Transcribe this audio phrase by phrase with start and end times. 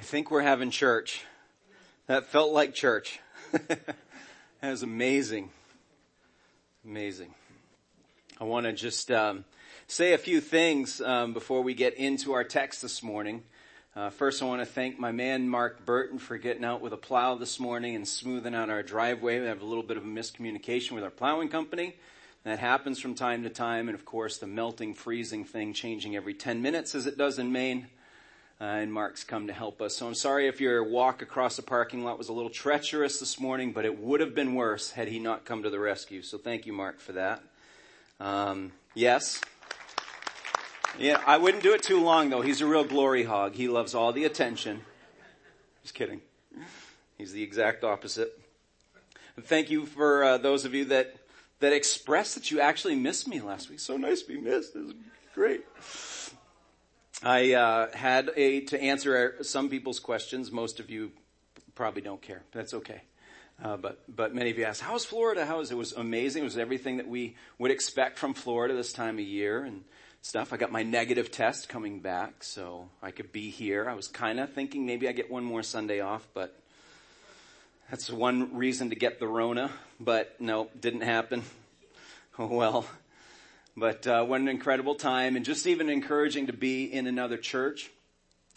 [0.00, 1.26] I think we're having church.
[2.06, 3.20] That felt like church.
[3.52, 3.96] that
[4.62, 5.50] was amazing.
[6.86, 7.34] Amazing.
[8.40, 9.44] I want to just um,
[9.88, 13.42] say a few things um, before we get into our text this morning.
[13.94, 16.96] Uh, first, I want to thank my man Mark Burton for getting out with a
[16.96, 19.38] plow this morning and smoothing out our driveway.
[19.38, 21.94] We have a little bit of a miscommunication with our plowing company.
[22.44, 26.32] That happens from time to time, and of course, the melting, freezing thing changing every
[26.32, 27.88] 10 minutes as it does in Maine
[28.60, 29.96] uh, and Mark's come to help us.
[29.96, 33.40] So I'm sorry if your walk across the parking lot was a little treacherous this
[33.40, 36.20] morning, but it would have been worse had he not come to the rescue.
[36.20, 37.42] So thank you, Mark, for that.
[38.20, 39.40] Um, yes.
[40.98, 42.42] Yeah, I wouldn't do it too long though.
[42.42, 43.54] He's a real glory hog.
[43.54, 44.82] He loves all the attention.
[45.82, 46.20] Just kidding.
[47.16, 48.38] He's the exact opposite.
[49.36, 51.16] And thank you for uh, those of you that
[51.60, 53.80] that expressed that you actually missed me last week.
[53.80, 54.74] So nice to be missed.
[54.74, 54.94] It was
[55.34, 55.64] great.
[57.22, 60.50] I uh, had a to answer some people's questions.
[60.50, 61.12] Most of you
[61.74, 62.42] probably don't care.
[62.52, 63.02] That's okay.
[63.62, 65.44] Uh, but but many of you asked, "How's Florida?
[65.44, 66.42] How is it?" Was amazing.
[66.42, 69.84] It was everything that we would expect from Florida this time of year and
[70.22, 70.54] stuff.
[70.54, 73.86] I got my negative test coming back, so I could be here.
[73.86, 76.58] I was kind of thinking maybe I get one more Sunday off, but
[77.90, 79.70] that's one reason to get the Rona.
[79.98, 81.42] But no, didn't happen.
[82.38, 82.86] Oh well.
[83.76, 87.90] But uh, what an incredible time, and just even encouraging to be in another church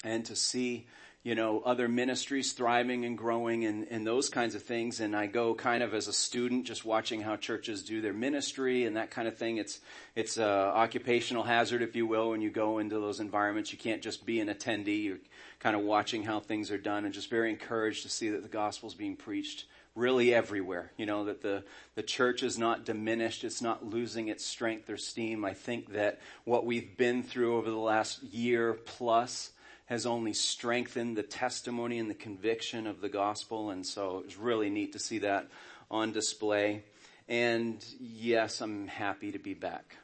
[0.04, 0.88] and to see,
[1.24, 5.00] you know, other ministries thriving and growing and, and those kinds of things.
[5.00, 8.86] And I go kind of as a student, just watching how churches do their ministry
[8.86, 9.58] and that kind of thing.
[9.58, 9.80] It's
[10.16, 13.72] it's a occupational hazard, if you will, when you go into those environments.
[13.72, 15.04] You can't just be an attendee.
[15.04, 15.20] You're
[15.60, 18.50] kind of watching how things are done, and just very encouraged to see that the
[18.50, 20.92] gospel is being preached really everywhere.
[20.98, 21.64] You know, that the,
[21.96, 23.44] the church is not diminished.
[23.44, 25.46] It's not losing its strength or steam.
[25.46, 29.52] I think that what we've been through over the last year plus
[29.86, 33.70] has only strengthened the testimony and the conviction of the gospel.
[33.70, 35.50] And so it was really neat to see that
[35.92, 36.84] on display.
[37.28, 39.98] And yes, I'm happy to be back.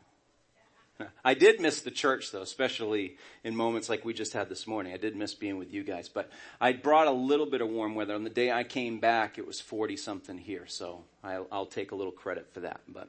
[1.24, 4.94] I did miss the church though, especially in moments like we just had this morning.
[4.94, 6.30] I did miss being with you guys, but
[6.60, 8.16] I brought a little bit of warm weather.
[8.16, 11.92] On the day I came back, it was 40 something here, so I'll, I'll take
[11.92, 12.82] a little credit for that.
[12.88, 13.08] But,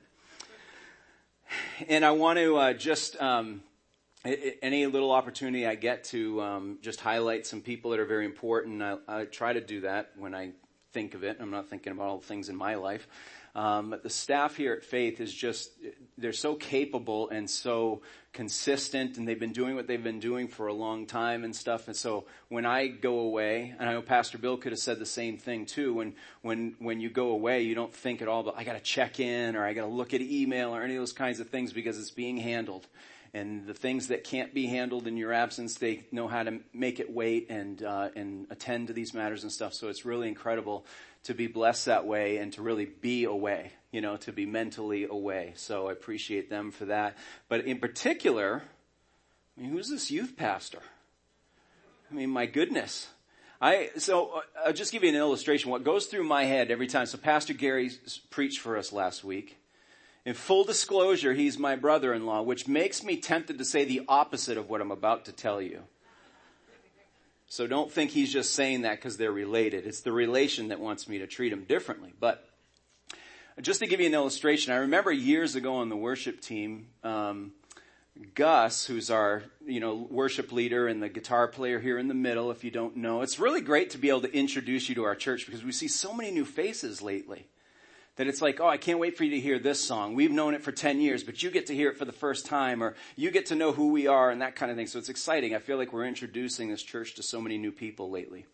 [1.89, 3.62] and I want to uh, just um,
[4.25, 8.83] any little opportunity I get to um, just highlight some people that are very important.
[8.83, 10.50] I, I try to do that when I
[10.93, 11.39] think of it.
[11.41, 13.09] I'm not thinking about all the things in my life.
[13.55, 15.71] Um, but the staff here at Faith is just,
[16.16, 18.03] they're so capable and so
[18.33, 21.88] consistent and they've been doing what they've been doing for a long time and stuff.
[21.88, 25.06] And so when I go away, and I know Pastor Bill could have said the
[25.06, 28.55] same thing too, when, when, when you go away, you don't think at all about,
[28.56, 31.41] I gotta check in or I gotta look at email or any of those kinds
[31.41, 32.87] of things because it's being handled
[33.33, 36.99] and the things that can't be handled in your absence, they know how to make
[37.01, 39.75] it wait and uh, and attend to these matters and stuff.
[39.75, 40.85] So it's really incredible
[41.25, 45.05] to be blessed that way and to really be away, you know, to be mentally
[45.05, 45.53] away.
[45.57, 47.17] So I appreciate them for that.
[47.49, 48.63] But in particular,
[49.57, 50.81] I mean, who's this youth pastor?
[52.11, 53.09] I mean, my goodness.
[53.61, 55.71] I, so uh, I'll just give you an illustration.
[55.71, 57.07] What goes through my head every time.
[57.07, 57.91] So Pastor Gary
[58.31, 59.59] preached for us last week.
[60.26, 64.69] In full disclosure, he's my brother-in-law, which makes me tempted to say the opposite of
[64.69, 65.82] what I'm about to tell you.
[67.48, 69.86] So don't think he's just saying that because they're related.
[69.86, 72.12] It's the relation that wants me to treat him differently.
[72.20, 72.47] But
[73.60, 77.52] just to give you an illustration, I remember years ago on the worship team, um,
[78.34, 82.50] Gus, who's our, you know, worship leader and the guitar player here in the middle,
[82.50, 85.14] if you don't know, it's really great to be able to introduce you to our
[85.14, 87.47] church because we see so many new faces lately
[88.20, 90.14] that it's like, oh, I can't wait for you to hear this song.
[90.14, 92.44] We've known it for 10 years, but you get to hear it for the first
[92.44, 94.88] time, or you get to know who we are and that kind of thing.
[94.88, 95.54] So it's exciting.
[95.54, 98.44] I feel like we're introducing this church to so many new people lately.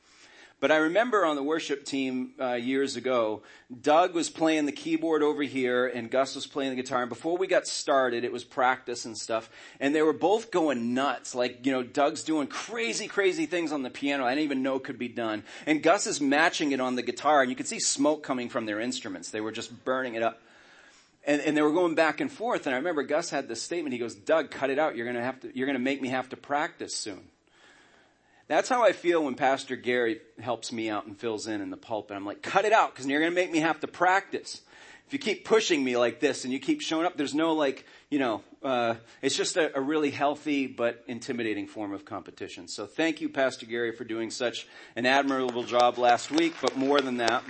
[0.58, 3.42] But I remember on the worship team uh, years ago,
[3.82, 7.02] Doug was playing the keyboard over here and Gus was playing the guitar.
[7.02, 9.50] And before we got started, it was practice and stuff.
[9.80, 11.34] And they were both going nuts.
[11.34, 14.78] Like, you know, Doug's doing crazy, crazy things on the piano I didn't even know
[14.78, 15.44] could be done.
[15.66, 17.42] And Gus is matching it on the guitar.
[17.42, 19.30] And you could see smoke coming from their instruments.
[19.30, 20.40] They were just burning it up.
[21.26, 22.66] And, and, they were going back and forth.
[22.66, 23.92] And I remember Gus had this statement.
[23.92, 24.96] He goes, Doug, cut it out.
[24.96, 27.20] You're going to have to, you're going to make me have to practice soon.
[28.48, 31.76] That's how I feel when Pastor Gary helps me out and fills in in the
[31.76, 32.16] pulpit.
[32.16, 34.60] I'm like, cut it out because you're going to make me have to practice.
[35.06, 37.84] If you keep pushing me like this and you keep showing up, there's no like,
[38.10, 42.66] you know, uh, it's just a, a really healthy but intimidating form of competition.
[42.68, 44.66] So thank you, Pastor Gary, for doing such
[44.96, 47.44] an admirable job last week, but more than that.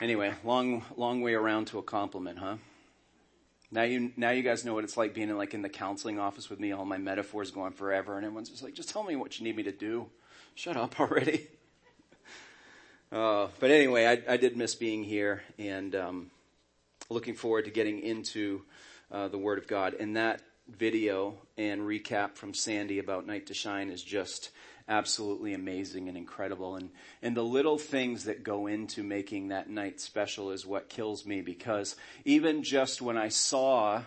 [0.00, 2.56] Anyway, long, long way around to a compliment, huh?
[3.72, 6.18] Now you, now you guys know what it's like being in like in the counseling
[6.18, 9.14] office with me, all my metaphors going forever, and everyone's just like, just tell me
[9.14, 10.06] what you need me to do.
[10.56, 11.46] Shut up already.
[13.12, 16.30] uh, but anyway, I, I, did miss being here and, um,
[17.08, 18.62] looking forward to getting into,
[19.12, 19.94] uh, the Word of God.
[19.94, 24.50] And that video and recap from Sandy about Night to Shine is just,
[24.90, 26.76] absolutely amazing and incredible.
[26.76, 26.90] And,
[27.22, 31.40] and the little things that go into making that night special is what kills me
[31.40, 34.02] because even just when I saw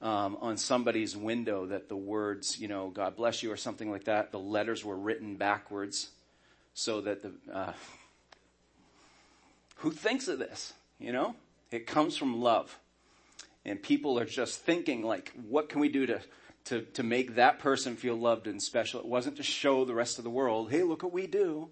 [0.00, 4.04] um, on somebody's window that the words, you know, God bless you or something like
[4.04, 6.10] that, the letters were written backwards
[6.72, 7.72] so that the, uh,
[9.76, 10.72] who thinks of this?
[10.98, 11.34] You know,
[11.70, 12.78] it comes from love.
[13.64, 16.20] And people are just thinking like, what can we do to
[16.66, 19.00] to, to make that person feel loved and special.
[19.00, 21.70] It wasn't to show the rest of the world, hey, look what we do.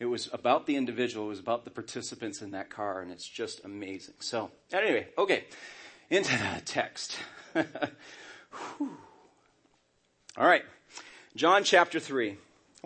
[0.00, 1.26] It was about the individual.
[1.26, 4.14] It was about the participants in that car, and it's just amazing.
[4.18, 5.44] So, anyway, okay,
[6.10, 7.16] into the text.
[7.56, 7.68] All
[10.38, 10.64] right,
[11.36, 12.30] John chapter 3.
[12.30, 12.36] I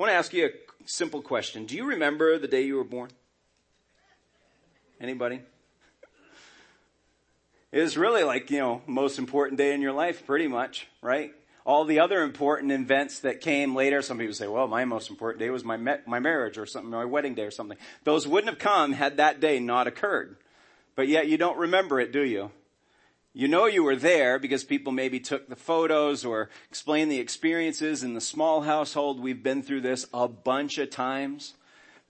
[0.00, 0.50] want to ask you a
[0.84, 1.64] simple question.
[1.64, 3.10] Do you remember the day you were born?
[5.00, 5.40] Anybody?
[7.72, 11.32] Is really like, you know, most important day in your life, pretty much, right?
[11.66, 15.40] All the other important events that came later, some people say, well, my most important
[15.40, 17.76] day was my, my marriage or something, my wedding day or something.
[18.04, 20.36] Those wouldn't have come had that day not occurred.
[20.96, 22.50] But yet you don't remember it, do you?
[23.34, 28.02] You know you were there because people maybe took the photos or explained the experiences
[28.02, 29.20] in the small household.
[29.20, 31.54] We've been through this a bunch of times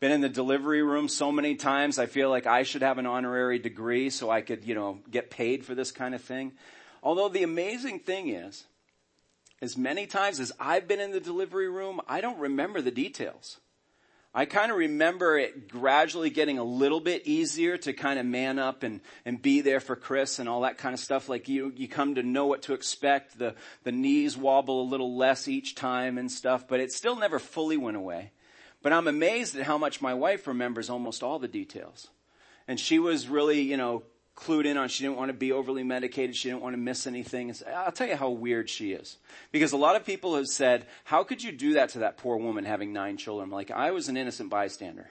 [0.00, 1.98] been in the delivery room so many times.
[1.98, 5.30] I feel like I should have an honorary degree so I could, you know, get
[5.30, 6.52] paid for this kind of thing.
[7.02, 8.64] Although the amazing thing is,
[9.60, 13.58] as many times as I've been in the delivery room, I don't remember the details.
[14.34, 18.58] I kind of remember it gradually getting a little bit easier to kind of man
[18.58, 21.28] up and, and be there for Chris and all that kind of stuff.
[21.28, 23.38] Like you, you come to know what to expect.
[23.38, 27.38] The, the knees wobble a little less each time and stuff, but it still never
[27.38, 28.30] fully went away.
[28.82, 32.08] But I'm amazed at how much my wife remembers almost all the details.
[32.66, 34.02] And she was really, you know,
[34.36, 36.36] clued in on she didn't want to be overly medicated.
[36.36, 37.52] She didn't want to miss anything.
[37.74, 39.16] I'll tell you how weird she is.
[39.50, 42.36] Because a lot of people have said, how could you do that to that poor
[42.36, 43.50] woman having nine children?
[43.50, 45.10] Like, I was an innocent bystander.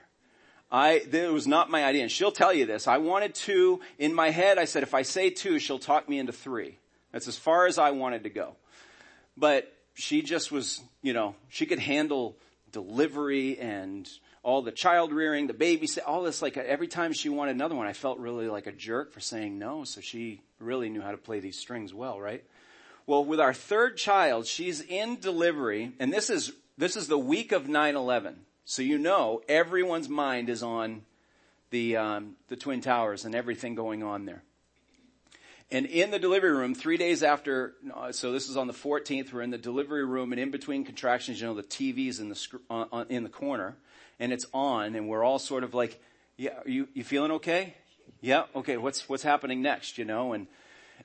[0.70, 2.02] I, it was not my idea.
[2.02, 2.86] And she'll tell you this.
[2.86, 3.80] I wanted two.
[3.98, 6.78] In my head, I said, if I say two, she'll talk me into three.
[7.12, 8.56] That's as far as I wanted to go.
[9.36, 12.36] But she just was, you know, she could handle
[12.72, 14.08] delivery and
[14.42, 17.86] all the child rearing, the baby, all this, like every time she wanted another one,
[17.86, 19.84] I felt really like a jerk for saying no.
[19.84, 22.44] So she really knew how to play these strings well, right?
[23.06, 27.52] Well, with our third child, she's in delivery and this is, this is the week
[27.52, 28.34] of 9-11.
[28.64, 31.02] So you know everyone's mind is on
[31.70, 34.42] the, um, the Twin Towers and everything going on there.
[35.70, 37.74] And in the delivery room, three days after,
[38.12, 41.40] so this is on the 14th, we're in the delivery room and in between contractions,
[41.40, 43.76] you know, the TV's in the, uh, in the corner
[44.18, 46.00] and it's on and we're all sort of like,
[46.38, 47.74] yeah, you, you feeling okay?
[48.22, 48.44] Yeah.
[48.56, 48.78] Okay.
[48.78, 49.98] What's, what's happening next?
[49.98, 50.46] You know, and,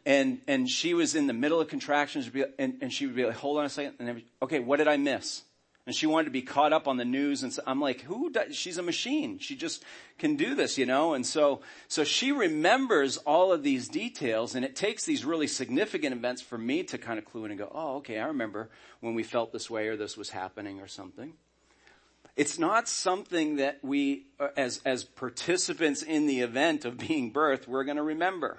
[0.05, 3.35] and, and she was in the middle of contractions and, and she would be like,
[3.35, 3.95] hold on a second.
[3.99, 5.41] And okay, what did I miss?
[5.85, 8.29] And she wanted to be caught up on the news and so I'm like, who
[8.29, 9.37] does, she's a machine.
[9.39, 9.83] She just
[10.17, 11.13] can do this, you know?
[11.13, 16.15] And so, so she remembers all of these details and it takes these really significant
[16.15, 18.69] events for me to kind of clue in and go, oh, okay, I remember
[19.01, 21.33] when we felt this way or this was happening or something.
[22.35, 27.67] It's not something that we, uh, as, as participants in the event of being birthed,
[27.67, 28.57] we're going to remember.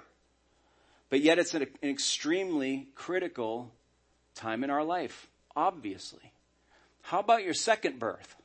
[1.09, 3.71] But yet it's an, an extremely critical
[4.33, 6.31] time in our life, obviously.
[7.05, 8.35] How about your second birth?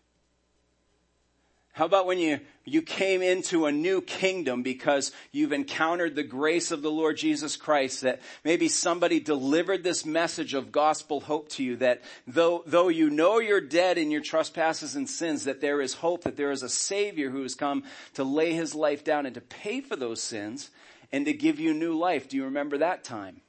[1.72, 6.70] How about when you, you came into a new kingdom because you've encountered the grace
[6.70, 11.64] of the Lord Jesus Christ that maybe somebody delivered this message of gospel hope to
[11.64, 15.80] you that though, though you know you're dead in your trespasses and sins, that there
[15.80, 19.24] is hope, that there is a savior who has come to lay his life down
[19.24, 20.68] and to pay for those sins
[21.12, 22.28] and to give you new life.
[22.28, 23.40] Do you remember that time?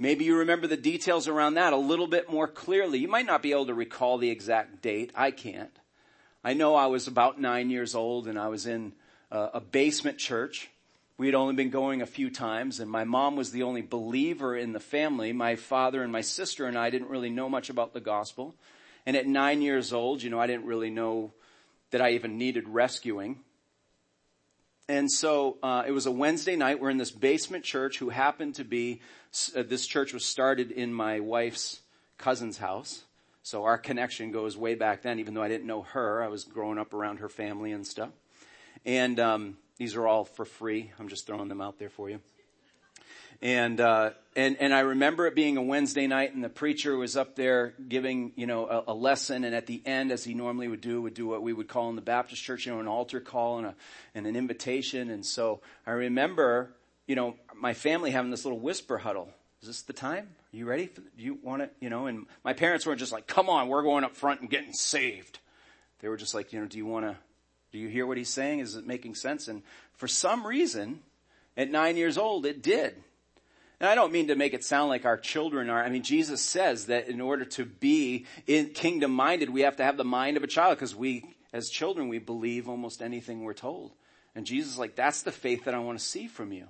[0.00, 2.98] Maybe you remember the details around that a little bit more clearly.
[2.98, 5.12] You might not be able to recall the exact date.
[5.14, 5.78] I can't.
[6.42, 8.94] I know I was about nine years old and I was in
[9.30, 10.70] a, basement church.
[11.18, 14.56] We had only been going a few times and my mom was the only believer
[14.56, 15.34] in the family.
[15.34, 18.54] My father and my sister and I didn't really know much about the gospel.
[19.04, 21.34] And at nine years old, you know, I didn't really know
[21.90, 23.40] that I even needed rescuing.
[24.90, 26.80] And so uh, it was a Wednesday night.
[26.80, 29.00] We're in this basement church who happened to be,
[29.54, 31.78] uh, this church was started in my wife's
[32.18, 33.04] cousin's house.
[33.44, 36.24] So our connection goes way back then, even though I didn't know her.
[36.24, 38.10] I was growing up around her family and stuff.
[38.84, 40.90] And um, these are all for free.
[40.98, 42.18] I'm just throwing them out there for you.
[43.42, 47.16] And, uh, and, and I remember it being a Wednesday night and the preacher was
[47.16, 49.44] up there giving, you know, a, a, lesson.
[49.44, 51.88] And at the end, as he normally would do, would do what we would call
[51.88, 53.74] in the Baptist church, you know, an altar call and a,
[54.14, 55.10] and an invitation.
[55.10, 56.74] And so I remember,
[57.06, 59.30] you know, my family having this little whisper huddle.
[59.62, 60.28] Is this the time?
[60.52, 60.86] Are you ready?
[60.86, 61.72] For, do you want it?
[61.80, 64.50] You know, and my parents weren't just like, come on, we're going up front and
[64.50, 65.38] getting saved.
[66.00, 67.16] They were just like, you know, do you want to,
[67.72, 68.60] do you hear what he's saying?
[68.60, 69.48] Is it making sense?
[69.48, 69.62] And
[69.94, 71.00] for some reason,
[71.56, 73.02] at nine years old, it did.
[73.80, 76.42] And I don't mean to make it sound like our children are, I mean, Jesus
[76.42, 78.26] says that in order to be
[78.74, 82.08] kingdom minded, we have to have the mind of a child because we, as children,
[82.08, 83.92] we believe almost anything we're told.
[84.34, 86.66] And Jesus is like, that's the faith that I want to see from you.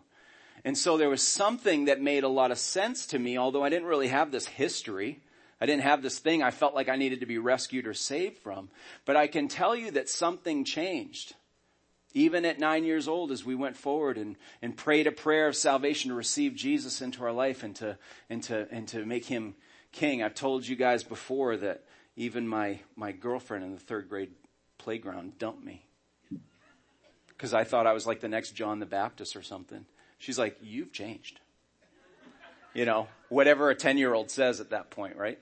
[0.64, 3.71] And so there was something that made a lot of sense to me, although I
[3.71, 5.21] didn't really have this history.
[5.61, 8.38] I didn't have this thing I felt like I needed to be rescued or saved
[8.38, 8.71] from.
[9.05, 11.35] But I can tell you that something changed
[12.12, 15.57] even at nine years old as we went forward and, and prayed a prayer of
[15.57, 17.99] salvation to receive Jesus into our life and to,
[18.29, 19.55] and to, and to make him
[19.93, 20.23] king.
[20.23, 21.85] I've told you guys before that
[22.17, 24.31] even my, my girlfriend in the third grade
[24.79, 25.87] playground dumped me.
[27.38, 29.87] Cause I thought I was like the next John the Baptist or something.
[30.19, 31.40] She's like, you've changed.
[32.75, 35.38] You know, whatever a 10 year old says at that point, right?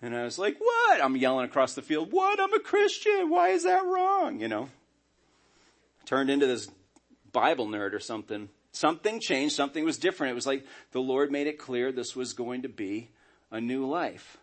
[0.00, 1.02] And I was like, what?
[1.02, 2.40] I'm yelling across the field, what?
[2.40, 3.30] I'm a Christian.
[3.30, 4.40] Why is that wrong?
[4.40, 4.68] You know?
[6.08, 6.70] Turned into this
[7.32, 8.48] Bible nerd or something.
[8.72, 9.54] Something changed.
[9.54, 10.30] Something was different.
[10.30, 13.10] It was like the Lord made it clear this was going to be
[13.50, 14.38] a new life.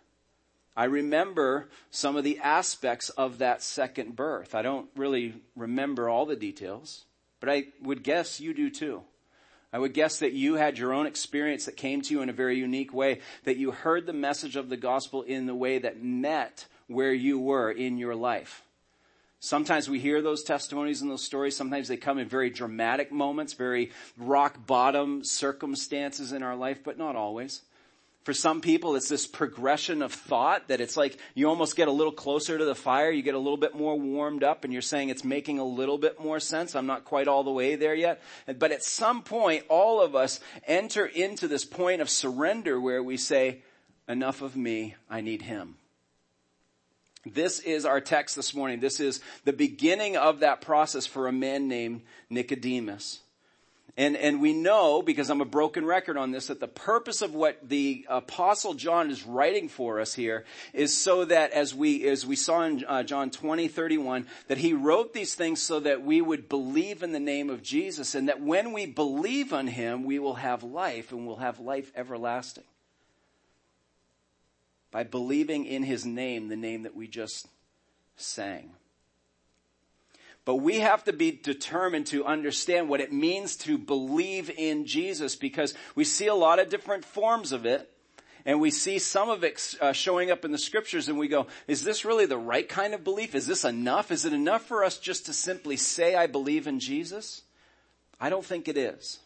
[0.77, 4.53] I remember some of the aspects of that second birth.
[4.53, 7.05] I don't really remember all the details,
[7.39, 9.01] but I would guess you do too.
[9.73, 12.33] I would guess that you had your own experience that came to you in a
[12.33, 16.03] very unique way, that you heard the message of the gospel in the way that
[16.03, 18.61] met where you were in your life.
[19.45, 21.55] Sometimes we hear those testimonies and those stories.
[21.55, 26.97] Sometimes they come in very dramatic moments, very rock bottom circumstances in our life, but
[26.97, 27.61] not always.
[28.23, 31.91] For some people, it's this progression of thought that it's like you almost get a
[31.91, 34.81] little closer to the fire, you get a little bit more warmed up, and you're
[34.81, 36.75] saying it's making a little bit more sense.
[36.75, 38.23] I'm not quite all the way there yet.
[38.47, 43.15] But at some point, all of us enter into this point of surrender where we
[43.15, 43.61] say,
[44.09, 45.75] enough of me, I need Him.
[47.25, 48.79] This is our text this morning.
[48.79, 53.21] This is the beginning of that process for a man named Nicodemus.
[53.97, 57.33] And, and we know, because I'm a broken record on this, that the purpose of
[57.33, 62.25] what the apostle John is writing for us here is so that as we, as
[62.25, 66.19] we saw in uh, John 20, 31, that he wrote these things so that we
[66.19, 70.19] would believe in the name of Jesus and that when we believe on him, we
[70.19, 72.65] will have life and we'll have life everlasting
[74.95, 77.49] by believing in his name, the name that we just
[78.15, 78.71] sang.
[80.45, 85.35] But we have to be determined to understand what it means to believe in Jesus
[85.35, 87.91] because we see a lot of different forms of it.
[88.45, 91.47] And we see some of it uh, showing up in the scriptures and we go,
[91.67, 93.35] is this really the right kind of belief?
[93.35, 94.11] Is this enough?
[94.11, 97.41] Is it enough for us just to simply say I believe in Jesus?
[98.17, 99.19] I don't think it is.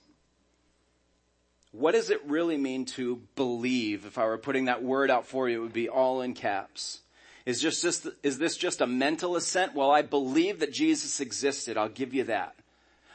[1.71, 4.05] What does it really mean to believe?
[4.05, 7.01] If I were putting that word out for you, it would be all in caps.
[7.45, 9.75] Is just, just, is this just a mental assent?
[9.75, 11.77] Well, I believe that Jesus existed.
[11.77, 12.55] I'll give you that.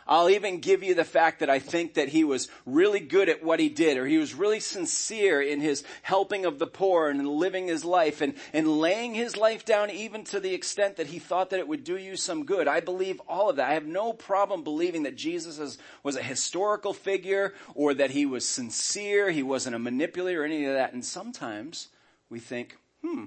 [0.06, 3.42] I'll even give you the fact that I think that he was really good at
[3.42, 7.26] what he did, or he was really sincere in his helping of the poor and
[7.26, 11.18] living his life and, and laying his life down even to the extent that he
[11.18, 12.68] thought that it would do you some good.
[12.68, 13.70] I believe all of that.
[13.70, 18.26] I have no problem believing that Jesus is, was a historical figure or that he
[18.26, 20.92] was sincere, he wasn't a manipulator or any of that.
[20.92, 21.88] And sometimes
[22.28, 23.24] we think, hmm,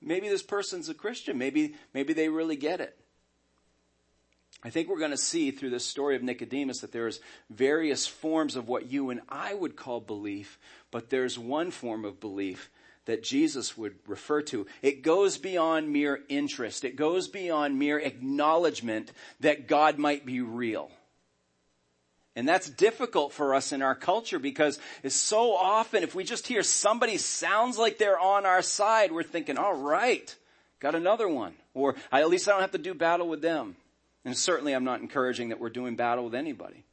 [0.00, 1.38] maybe this person's a Christian.
[1.38, 2.98] Maybe, maybe they really get it.
[4.64, 8.54] I think we're going to see through this story of Nicodemus that there's various forms
[8.54, 10.58] of what you and I would call belief,
[10.90, 12.70] but there's one form of belief
[13.06, 14.66] that Jesus would refer to.
[14.80, 16.84] It goes beyond mere interest.
[16.84, 20.92] It goes beyond mere acknowledgement that God might be real.
[22.36, 26.46] And that's difficult for us in our culture because it's so often if we just
[26.46, 30.34] hear somebody sounds like they're on our side, we're thinking, all right,
[30.80, 31.54] got another one.
[31.74, 33.76] Or at least I don't have to do battle with them.
[34.24, 36.84] And certainly I'm not encouraging that we're doing battle with anybody.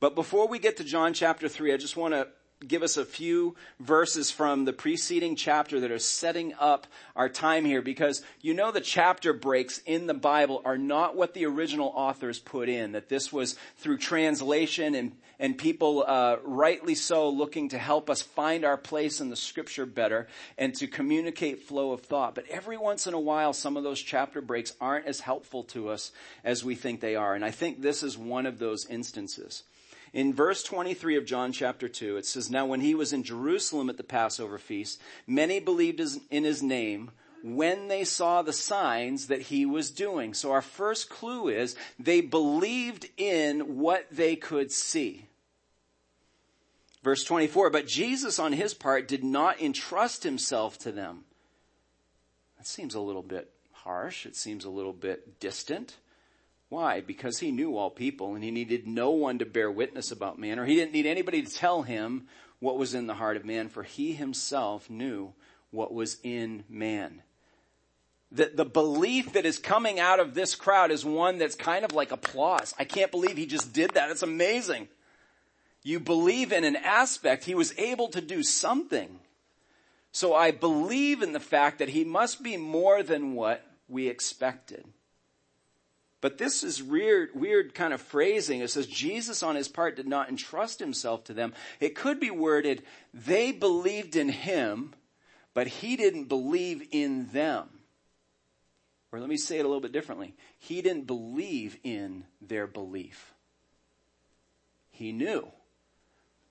[0.00, 2.28] But before we get to John chapter 3, I just want to
[2.66, 7.64] give us a few verses from the preceding chapter that are setting up our time
[7.64, 11.92] here because you know the chapter breaks in the Bible are not what the original
[11.94, 17.68] authors put in, that this was through translation and, and people uh, rightly so looking
[17.70, 20.26] to help us find our place in the scripture better
[20.56, 22.34] and to communicate flow of thought.
[22.34, 25.88] But every once in a while, some of those chapter breaks aren't as helpful to
[25.88, 26.12] us
[26.44, 27.34] as we think they are.
[27.34, 29.62] And I think this is one of those instances.
[30.12, 33.90] In verse 23 of John chapter 2, it says, Now when he was in Jerusalem
[33.90, 36.00] at the Passover feast, many believed
[36.30, 37.10] in his name
[37.46, 40.34] when they saw the signs that he was doing.
[40.34, 45.26] So our first clue is they believed in what they could see.
[47.04, 51.24] Verse 24, but Jesus on his part did not entrust himself to them.
[52.58, 54.26] That seems a little bit harsh.
[54.26, 55.94] It seems a little bit distant.
[56.68, 57.00] Why?
[57.00, 60.58] Because he knew all people and he needed no one to bear witness about man,
[60.58, 62.26] or he didn't need anybody to tell him
[62.58, 65.32] what was in the heart of man, for he himself knew
[65.70, 67.22] what was in man.
[68.32, 71.92] The, the belief that is coming out of this crowd is one that's kind of
[71.92, 72.74] like applause.
[72.78, 74.10] I can't believe he just did that.
[74.10, 74.88] It's amazing.
[75.82, 79.20] You believe in an aspect, he was able to do something.
[80.10, 84.84] So I believe in the fact that he must be more than what we expected.
[86.20, 88.60] But this is weird, weird kind of phrasing.
[88.60, 91.52] It says Jesus on his part did not entrust himself to them.
[91.78, 92.82] It could be worded,
[93.14, 94.94] they believed in him,
[95.54, 97.68] but he didn't believe in them.
[99.16, 100.34] Or let me say it a little bit differently.
[100.58, 103.32] He didn't believe in their belief.
[104.90, 105.48] He knew.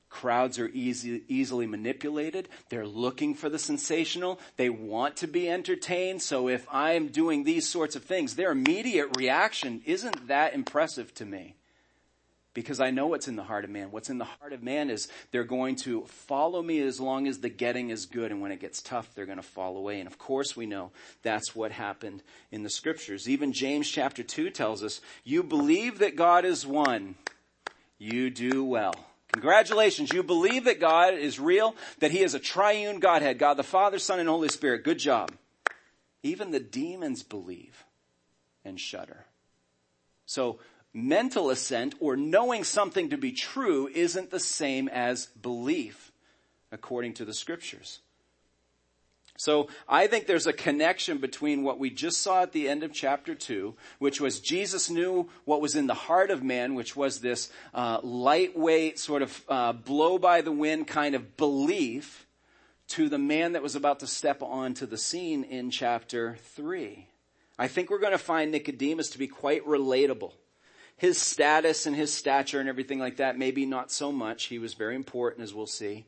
[0.10, 2.50] Crowds are easy, easily manipulated.
[2.70, 4.40] They're looking for the sensational.
[4.58, 6.24] They want to be entertained.
[6.24, 11.26] So if I'm doing these sorts of things, their immediate reaction isn't that impressive to
[11.26, 11.54] me.
[12.56, 13.92] Because I know what's in the heart of man.
[13.92, 17.40] What's in the heart of man is they're going to follow me as long as
[17.40, 18.32] the getting is good.
[18.32, 20.00] And when it gets tough, they're going to fall away.
[20.00, 23.30] And of course we know that's what happened in the scriptures.
[23.30, 27.16] Even James chapter 2 tells us, you believe that God is one.
[27.98, 28.96] You do well.
[29.34, 30.14] Congratulations.
[30.14, 34.00] You believe that God is real, that He is a triune Godhead, God the Father,
[34.00, 34.86] Son, and Holy Spirit.
[34.86, 35.34] Good job.
[36.24, 37.84] Even the demons believe
[38.64, 39.26] and shudder.
[40.26, 40.60] So
[40.96, 46.14] mental assent or knowing something to be true isn't the same as belief
[46.72, 48.00] according to the scriptures.
[49.38, 52.94] So I think there's a connection between what we just saw at the end of
[52.94, 57.20] chapter two, which was Jesus knew what was in the heart of man, which was
[57.20, 62.26] this uh, lightweight sort of uh, blow by the wind kind of belief,
[62.88, 67.08] to the man that was about to step onto the scene in chapter three.
[67.58, 70.32] I think we're going to find Nicodemus to be quite relatable.
[70.98, 74.46] His status and his stature and everything like that, maybe not so much.
[74.46, 76.06] He was very important, as we'll see.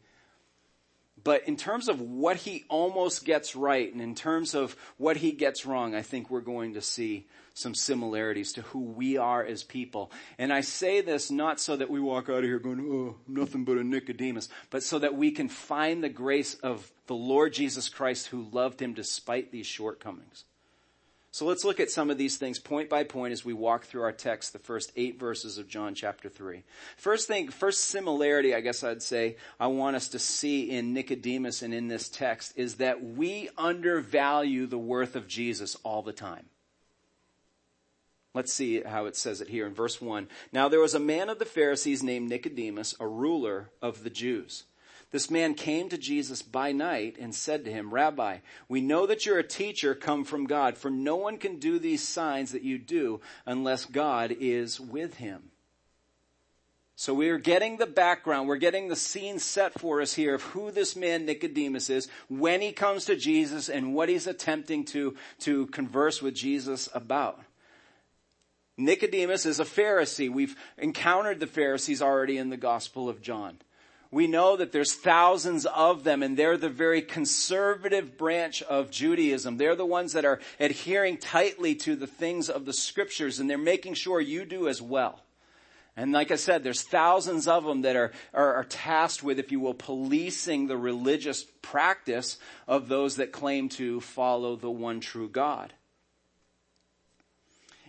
[1.24, 5.32] But in terms of what he almost gets right and in terms of what he
[5.32, 9.64] gets wrong, I think we're going to see some similarities to who we are as
[9.64, 10.12] people.
[10.38, 13.66] And I say this not so that we walk out of here going, oh, nothing
[13.66, 17.90] but a Nicodemus, but so that we can find the grace of the Lord Jesus
[17.90, 20.46] Christ who loved him despite these shortcomings.
[21.38, 24.02] So let's look at some of these things point by point as we walk through
[24.02, 26.64] our text, the first eight verses of John chapter three.
[26.96, 31.62] First thing, first similarity, I guess I'd say, I want us to see in Nicodemus
[31.62, 36.48] and in this text is that we undervalue the worth of Jesus all the time.
[38.34, 40.30] Let's see how it says it here in verse one.
[40.52, 44.64] Now there was a man of the Pharisees named Nicodemus, a ruler of the Jews.
[45.12, 49.26] This man came to Jesus by night and said to him, Rabbi, we know that
[49.26, 52.78] you're a teacher come from God, for no one can do these signs that you
[52.78, 55.52] do unless God is with him.
[56.98, 60.72] So we're getting the background, we're getting the scene set for us here of who
[60.72, 65.68] this man Nicodemus is, when he comes to Jesus and what he's attempting to, to
[65.68, 67.40] converse with Jesus about.
[68.78, 70.30] Nicodemus is a Pharisee.
[70.30, 73.60] We've encountered the Pharisees already in the Gospel of John
[74.12, 79.58] we know that there's thousands of them and they're the very conservative branch of Judaism.
[79.58, 83.58] They're the ones that are adhering tightly to the things of the scriptures and they're
[83.58, 85.22] making sure you do as well.
[85.98, 89.52] And like I said, there's thousands of them that are, are, are, tasked with, if
[89.52, 95.28] you will, policing the religious practice of those that claim to follow the one true
[95.28, 95.74] God.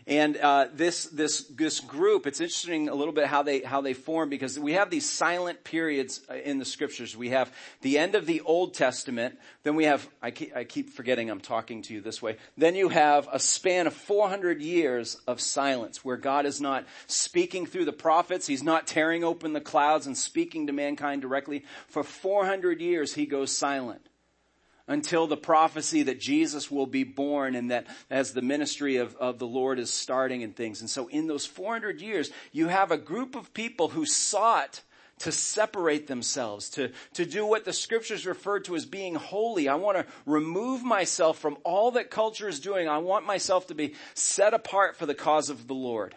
[0.08, 3.92] And uh, this this this group, it's interesting a little bit how they how they
[3.92, 7.14] form because we have these silent periods uh, in the scriptures.
[7.14, 10.88] We have the end of the Old Testament, then we have I keep, I keep
[10.88, 12.38] forgetting I'm talking to you this way.
[12.56, 17.66] Then you have a span of 400 years of silence where God is not speaking
[17.66, 18.46] through the prophets.
[18.46, 21.66] He's not tearing open the clouds and speaking to mankind directly.
[21.86, 24.08] For 400 years, he goes silent
[24.88, 29.38] until the prophecy that Jesus will be born and that as the ministry of, of
[29.38, 30.80] the Lord is starting and things.
[30.80, 34.80] And so in those 400 years, you have a group of people who sought
[35.20, 39.68] to separate themselves, to, to do what the scriptures refer to as being holy.
[39.68, 42.88] I want to remove myself from all that culture is doing.
[42.88, 46.14] I want myself to be set apart for the cause of the Lord.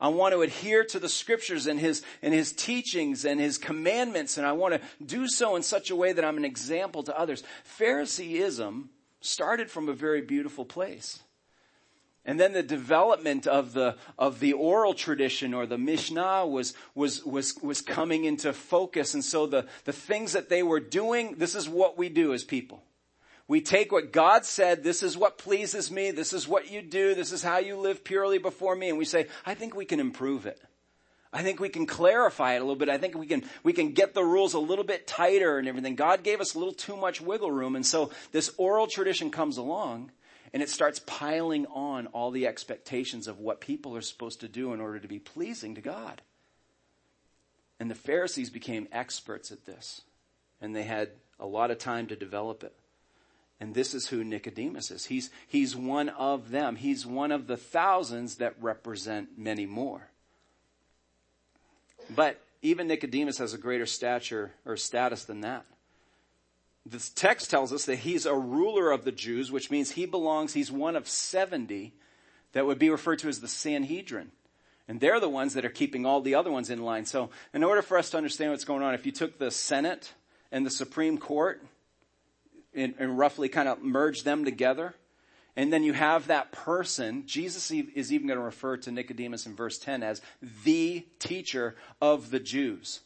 [0.00, 4.38] I want to adhere to the scriptures and his, and his teachings and his commandments
[4.38, 7.18] and I want to do so in such a way that I'm an example to
[7.18, 7.42] others.
[7.64, 11.20] Phariseeism started from a very beautiful place.
[12.24, 17.24] And then the development of the, of the oral tradition or the Mishnah was, was,
[17.24, 19.14] was, was coming into focus.
[19.14, 22.44] And so the, the things that they were doing, this is what we do as
[22.44, 22.82] people.
[23.48, 27.14] We take what God said, this is what pleases me, this is what you do,
[27.14, 30.00] this is how you live purely before me, and we say, I think we can
[30.00, 30.60] improve it.
[31.32, 32.88] I think we can clarify it a little bit.
[32.88, 35.94] I think we can, we can get the rules a little bit tighter and everything.
[35.94, 39.56] God gave us a little too much wiggle room, and so this oral tradition comes
[39.56, 40.12] along,
[40.52, 44.74] and it starts piling on all the expectations of what people are supposed to do
[44.74, 46.20] in order to be pleasing to God.
[47.80, 50.02] And the Pharisees became experts at this,
[50.60, 52.74] and they had a lot of time to develop it.
[53.60, 55.06] And this is who Nicodemus is.
[55.06, 56.76] He's, he's one of them.
[56.76, 60.08] He's one of the thousands that represent many more.
[62.08, 65.64] But even Nicodemus has a greater stature or status than that.
[66.86, 70.54] This text tells us that he's a ruler of the Jews, which means he belongs,
[70.54, 71.92] he's one of 70
[72.52, 74.30] that would be referred to as the Sanhedrin.
[74.86, 77.04] And they're the ones that are keeping all the other ones in line.
[77.04, 80.14] So in order for us to understand what's going on, if you took the Senate
[80.50, 81.62] and the Supreme Court
[82.78, 84.94] and, and roughly kind of merge them together.
[85.56, 89.56] And then you have that person, Jesus is even going to refer to Nicodemus in
[89.56, 90.22] verse 10 as
[90.64, 93.00] the teacher of the Jews.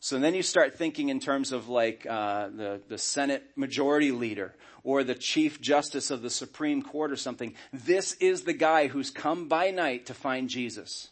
[0.00, 4.54] So then you start thinking in terms of like uh, the the Senate majority leader
[4.84, 7.54] or the chief justice of the Supreme Court or something.
[7.72, 11.08] This is the guy who's come by night to find Jesus.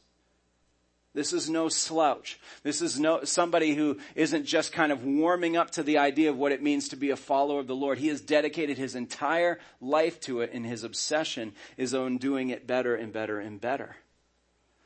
[1.17, 2.39] This is no slouch.
[2.63, 6.37] This is no, somebody who isn't just kind of warming up to the idea of
[6.37, 7.97] what it means to be a follower of the Lord.
[7.97, 12.67] He has dedicated his entire life to it and his obsession is on doing it
[12.67, 13.97] better and better and better.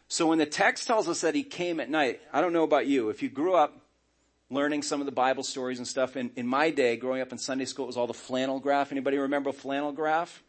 [0.07, 2.87] So when the text tells us that he came at night, I don't know about
[2.87, 3.81] you, if you grew up
[4.51, 7.39] learning some of the Bible stories and stuff, in, in my day, growing up in
[7.39, 8.93] Sunday school, it was all the flannel graph.
[8.93, 10.45] Anybody remember flannel graph?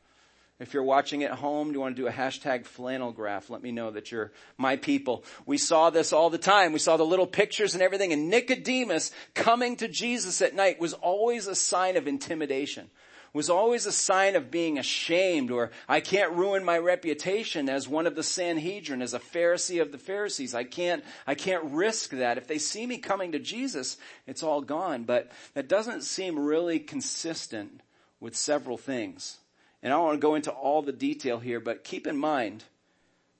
[0.62, 3.50] If you're watching at home, do you want to do a hashtag flannel graph?
[3.50, 5.24] Let me know that you're my people.
[5.48, 6.72] We saw this all the time.
[6.72, 8.14] We saw the little pictures and everything.
[8.14, 12.92] And Nicodemus coming to Jesus at night was always a sign of intimidation.
[13.34, 18.06] Was always a sign of being ashamed or I can't ruin my reputation as one
[18.06, 20.54] of the Sanhedrin, as a Pharisee of the Pharisees.
[20.54, 22.38] I can't, I can't risk that.
[22.38, 23.98] If they see me coming to Jesus,
[24.28, 25.06] it's all gone.
[25.06, 27.82] But that doesn't seem really consistent
[28.20, 29.40] with several things.
[29.84, 32.64] And I don't want to go into all the detail here, but keep in mind,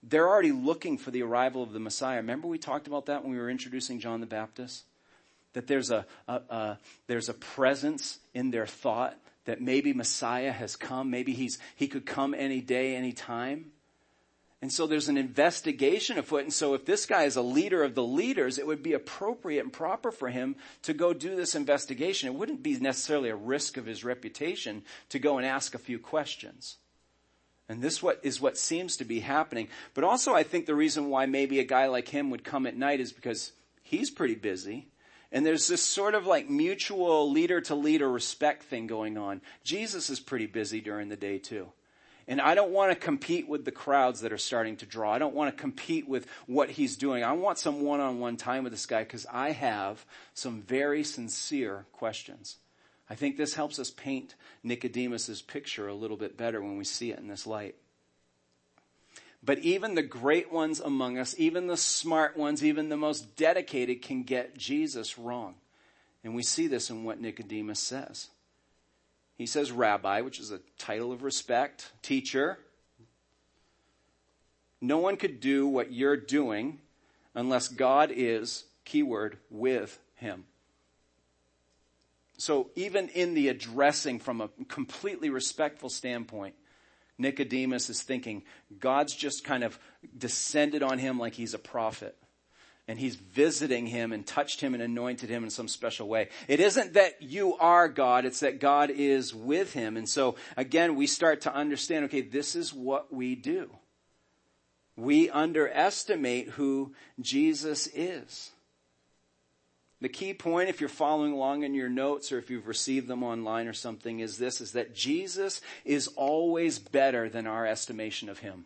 [0.04, 2.18] they're already looking for the arrival of the Messiah.
[2.18, 4.84] Remember we talked about that when we were introducing John the Baptist?
[5.54, 10.76] That there's a, a, a, there's a presence in their thought that maybe Messiah has
[10.76, 11.12] come.
[11.12, 13.72] Maybe he's, he could come any day, any time.
[14.62, 16.44] And so there's an investigation afoot.
[16.44, 19.64] And so if this guy is a leader of the leaders, it would be appropriate
[19.64, 22.28] and proper for him to go do this investigation.
[22.28, 25.98] It wouldn't be necessarily a risk of his reputation to go and ask a few
[25.98, 26.78] questions.
[27.68, 29.68] And this what is what seems to be happening.
[29.96, 32.78] But also I think the reason why maybe a guy like him would come at
[32.78, 34.90] night is because he's pretty busy.
[35.32, 39.42] And there's this sort of like mutual leader to leader respect thing going on.
[39.64, 41.72] Jesus is pretty busy during the day too.
[42.32, 45.12] And I don't want to compete with the crowds that are starting to draw.
[45.12, 47.26] I don't want to compete with what he's doing.
[47.26, 52.56] I want some one-on-one time with this guy because I have some very sincere questions.
[53.10, 57.12] I think this helps us paint Nicodemus's picture a little bit better when we see
[57.12, 57.76] it in this light.
[59.44, 64.02] But even the great ones among us, even the smart ones, even the most dedicated
[64.02, 65.56] can get Jesus wrong.
[66.24, 68.30] And we see this in what Nicodemus says.
[69.42, 72.60] He says rabbi, which is a title of respect, teacher.
[74.80, 76.78] No one could do what you're doing
[77.34, 80.46] unless God is, keyword, with him.
[82.38, 86.54] So even in the addressing from a completely respectful standpoint,
[87.18, 88.44] Nicodemus is thinking
[88.80, 89.80] God's just kind of
[90.16, 92.16] descended on him like he's a prophet
[92.92, 96.28] and he's visiting him and touched him and anointed him in some special way.
[96.50, 99.96] It isn't that you are God, it's that God is with him.
[99.98, 103.72] And so again, we start to understand, okay, this is what we do.
[104.98, 108.52] We underestimate who Jesus is.
[110.02, 113.24] The key point, if you're following along in your notes or if you've received them
[113.24, 118.40] online or something, is this, is that Jesus is always better than our estimation of
[118.40, 118.66] him.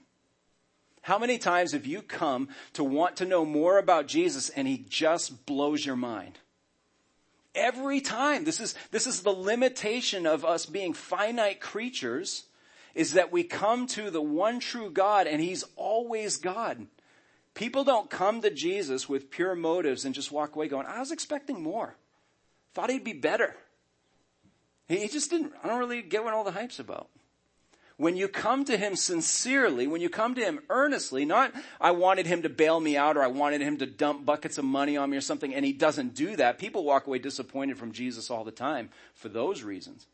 [1.05, 4.83] How many times have you come to want to know more about Jesus and he
[4.89, 6.39] just blows your mind?
[7.53, 8.43] Every time.
[8.43, 12.45] This is, this is the limitation of us being finite creatures
[12.95, 16.87] is that we come to the one true God and he's always God.
[17.53, 21.11] People don't come to Jesus with pure motives and just walk away going, I was
[21.11, 21.95] expecting more.
[22.73, 23.55] Thought he'd be better.
[24.87, 27.09] He just didn't, I don't really get what all the hype's about.
[27.97, 32.27] When you come to him sincerely, when you come to him earnestly, not I wanted
[32.27, 35.09] him to bail me out or I wanted him to dump buckets of money on
[35.09, 36.57] me or something, and he doesn't do that.
[36.57, 40.07] People walk away disappointed from Jesus all the time for those reasons.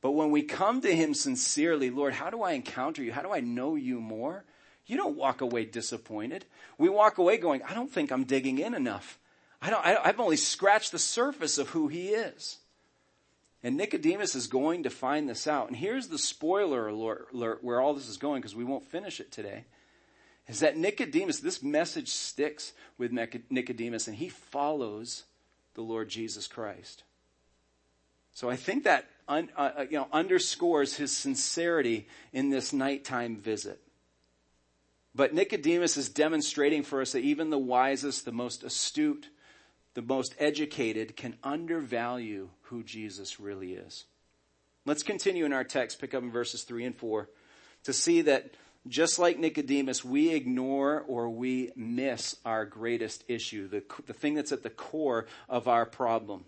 [0.00, 3.12] But when we come to him sincerely, Lord, how do I encounter you?
[3.12, 4.44] How do I know you more?
[4.86, 6.44] You don't walk away disappointed.
[6.78, 9.18] We walk away going, I don't think I'm digging in enough.
[9.60, 12.58] I don't, I, I've only scratched the surface of who he is.
[13.66, 15.66] And Nicodemus is going to find this out.
[15.66, 19.32] And here's the spoiler alert where all this is going because we won't finish it
[19.32, 19.64] today.
[20.46, 25.24] Is that Nicodemus, this message sticks with Nicodemus and he follows
[25.74, 27.02] the Lord Jesus Christ.
[28.34, 33.36] So I think that un, uh, uh, you know, underscores his sincerity in this nighttime
[33.36, 33.80] visit.
[35.12, 39.28] But Nicodemus is demonstrating for us that even the wisest, the most astute,
[39.96, 44.04] the most educated can undervalue who Jesus really is.
[44.84, 47.30] Let's continue in our text, pick up in verses 3 and 4,
[47.84, 48.50] to see that
[48.86, 54.52] just like Nicodemus, we ignore or we miss our greatest issue, the, the thing that's
[54.52, 56.44] at the core of our problem.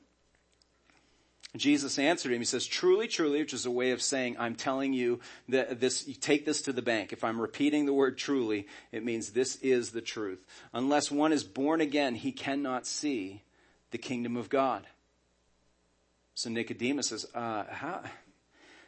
[1.56, 2.40] Jesus answered him.
[2.40, 6.06] He says, truly, truly, which is a way of saying, I'm telling you that this,
[6.06, 7.12] you take this to the bank.
[7.12, 10.44] If I'm repeating the word truly, it means this is the truth.
[10.74, 13.42] Unless one is born again, he cannot see
[13.92, 14.86] the kingdom of God.
[16.34, 18.02] So Nicodemus says, uh, how,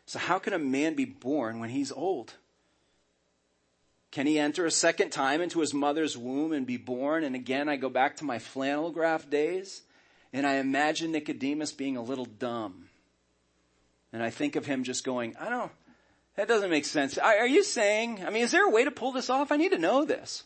[0.05, 2.35] so how can a man be born when he's old?
[4.11, 7.25] Can he enter a second time into his mother's womb and be born?
[7.25, 9.83] And again, I go back to my flannel graph days.
[10.33, 12.89] And I imagine Nicodemus being a little dumb.
[14.13, 15.73] And I think of him just going, I don't,
[16.37, 17.19] that doesn't make sense.
[17.19, 19.53] Are you saying, I mean, is there a way to pull this off?
[19.53, 20.45] I need to know this.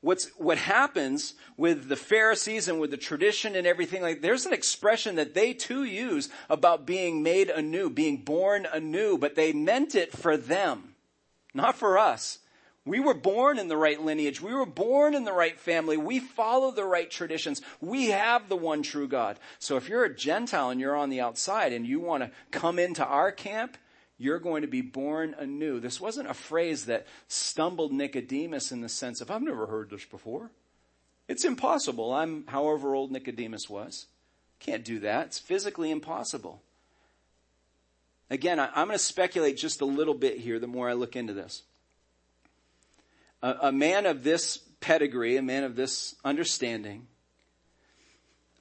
[0.00, 4.52] What's, what happens with the Pharisees and with the tradition and everything like, there's an
[4.52, 9.96] expression that they too use about being made anew, being born anew, but they meant
[9.96, 10.94] it for them,
[11.52, 12.38] not for us.
[12.88, 14.40] We were born in the right lineage.
[14.40, 15.98] We were born in the right family.
[15.98, 17.60] We follow the right traditions.
[17.82, 19.38] We have the one true God.
[19.58, 22.78] So if you're a Gentile and you're on the outside and you want to come
[22.78, 23.76] into our camp,
[24.16, 25.80] you're going to be born anew.
[25.80, 30.06] This wasn't a phrase that stumbled Nicodemus in the sense of, I've never heard this
[30.06, 30.50] before.
[31.28, 32.14] It's impossible.
[32.14, 34.06] I'm however old Nicodemus was.
[34.60, 35.26] Can't do that.
[35.26, 36.62] It's physically impossible.
[38.30, 41.14] Again, I, am going to speculate just a little bit here the more I look
[41.14, 41.64] into this
[43.42, 47.06] a, a man of this pedigree, a man of this understanding,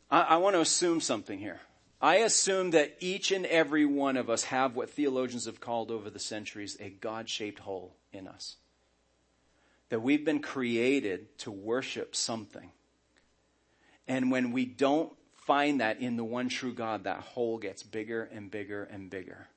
[0.09, 1.61] I, I want to assume something here.
[1.99, 6.09] I assume that each and every one of us have what theologians have called over
[6.09, 8.57] the centuries a God-shaped hole in us.
[9.89, 12.71] That we've been created to worship something.
[14.07, 15.11] And when we don't
[15.47, 19.47] find that in the one true God, that hole gets bigger and bigger and bigger.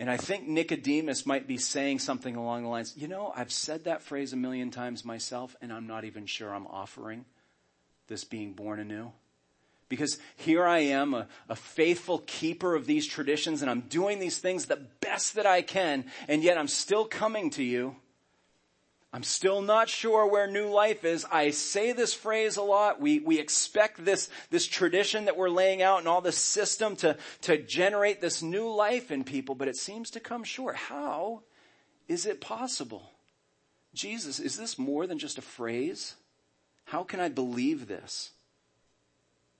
[0.00, 3.84] And I think Nicodemus might be saying something along the lines, you know, I've said
[3.84, 7.26] that phrase a million times myself and I'm not even sure I'm offering
[8.08, 9.12] this being born anew.
[9.90, 14.38] Because here I am, a, a, faithful keeper of these traditions and I'm doing these
[14.38, 17.94] things the best that I can and yet I'm still coming to you
[19.12, 21.26] I'm still not sure where new life is.
[21.32, 23.00] I say this phrase a lot.
[23.00, 27.16] We, we expect this, this tradition that we're laying out and all this system to,
[27.42, 30.76] to generate this new life in people, but it seems to come short.
[30.76, 31.42] How
[32.06, 33.10] is it possible?
[33.94, 36.14] Jesus, is this more than just a phrase?
[36.84, 38.30] How can I believe this?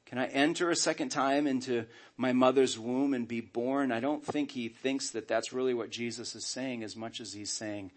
[0.07, 1.87] Can I enter a second time into
[2.17, 3.91] my mother's womb and be born?
[3.91, 7.33] I don't think he thinks that that's really what Jesus is saying as much as
[7.33, 7.91] he's saying,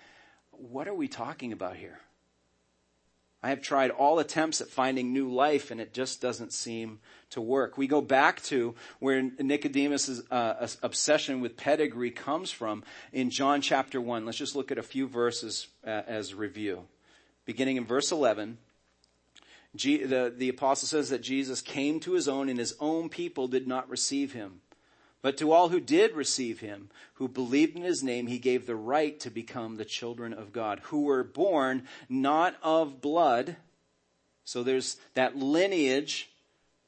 [0.57, 1.99] what are we talking about here?
[3.43, 6.99] I have tried all attempts at finding new life and it just doesn't seem
[7.31, 7.77] to work.
[7.77, 13.99] We go back to where Nicodemus' uh, obsession with pedigree comes from in John chapter
[13.99, 14.25] 1.
[14.25, 16.85] Let's just look at a few verses uh, as review.
[17.45, 18.59] Beginning in verse 11,
[19.75, 23.49] G- the, the apostle says that Jesus came to his own and his own people
[23.49, 24.61] did not receive him.
[25.23, 28.75] But to all who did receive him, who believed in his name, he gave the
[28.75, 33.55] right to become the children of God, who were born not of blood.
[34.43, 36.29] So there's that lineage,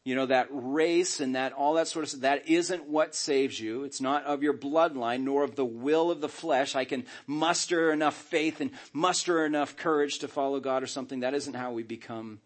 [0.03, 2.21] you know, that race and that, all that sort of.
[2.21, 3.85] That isn't what saves you.
[3.85, 6.75] It's not of your bloodline, nor of the will of the flesh.
[6.75, 11.21] I can muster enough faith and muster enough courage to follow God or something.
[11.21, 12.41] That isn't how we become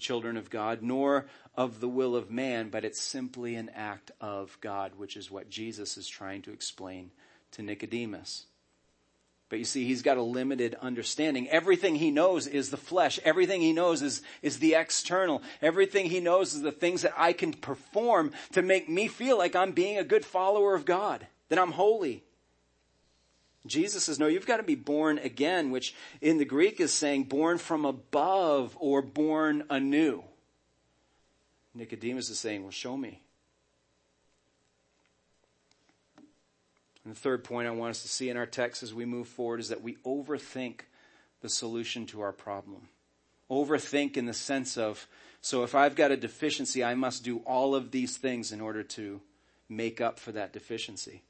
[0.00, 4.58] children of God, nor of the will of man, but it's simply an act of
[4.60, 7.10] God, which is what Jesus is trying to explain
[7.52, 8.46] to Nicodemus.
[9.48, 11.48] But you see, he's got a limited understanding.
[11.48, 13.20] Everything he knows is the flesh.
[13.24, 15.42] Everything he knows is, is the external.
[15.62, 19.54] Everything he knows is the things that I can perform to make me feel like
[19.54, 22.24] I'm being a good follower of God, that I'm holy.
[23.66, 27.24] Jesus says, no, you've got to be born again, which in the Greek is saying
[27.24, 30.22] born from above or born anew.
[31.74, 33.20] Nicodemus is saying, well, show me.
[37.04, 39.28] And the third point I want us to see in our text as we move
[39.28, 40.80] forward is that we overthink
[41.40, 42.88] the solution to our problem.
[43.50, 45.06] Overthink in the sense of,
[45.40, 48.82] so if I've got a deficiency, I must do all of these things in order
[48.82, 49.20] to
[49.68, 51.22] make up for that deficiency.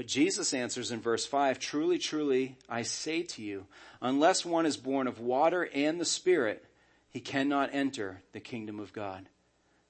[0.00, 3.66] But Jesus answers in verse 5, truly, truly, I say to you,
[4.00, 6.64] unless one is born of water and the Spirit,
[7.10, 9.28] he cannot enter the kingdom of God.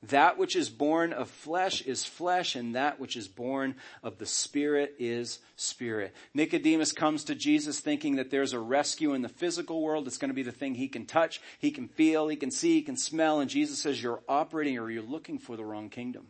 [0.03, 4.27] That which is born of flesh is flesh, and that which is born of the
[4.27, 6.13] Spirit is spirit.
[6.35, 10.09] Nicodemus comes to Jesus thinking that there's a rescue in the physical world.
[10.09, 12.75] It's going to be the thing he can touch, he can feel, he can see,
[12.75, 16.27] he can smell, and Jesus says, you're operating or you're looking for the wrong kingdom.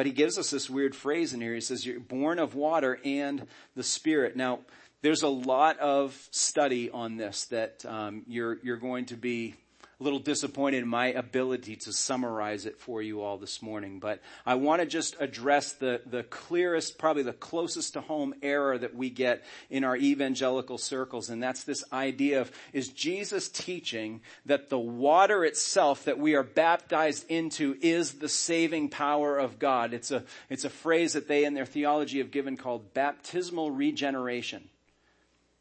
[0.00, 1.52] But he gives us this weird phrase in here.
[1.52, 4.34] He says, you're born of water and the Spirit.
[4.34, 4.60] Now,
[5.02, 9.56] there's a lot of study on this that um, you're, you're going to be
[10.00, 14.20] a little disappointed in my ability to summarize it for you all this morning, but
[14.46, 18.94] I want to just address the, the clearest, probably the closest to home error that
[18.94, 24.70] we get in our evangelical circles, and that's this idea of, is Jesus teaching that
[24.70, 29.92] the water itself that we are baptized into is the saving power of God?
[29.92, 34.68] It's a, it's a phrase that they in their theology have given called baptismal regeneration.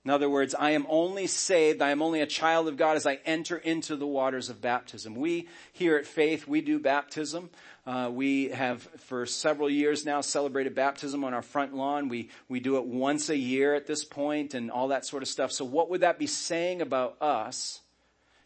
[0.06, 3.06] In other words, I am only saved, I am only a child of God as
[3.06, 5.14] I enter into the waters of baptism.
[5.14, 7.50] We here at Faith, we do baptism.
[7.86, 12.08] Uh, we have for several years now celebrated baptism on our front lawn.
[12.08, 15.28] We, we do it once a year at this point and all that sort of
[15.28, 15.52] stuff.
[15.52, 17.82] So what would that be saying about us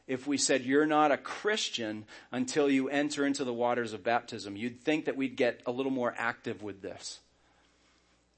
[0.07, 4.55] if we said you're not a Christian until you enter into the waters of baptism?
[4.55, 7.19] You'd think that we'd get a little more active with this.